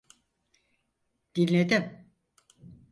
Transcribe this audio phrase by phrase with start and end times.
[1.35, 2.01] Dinledim.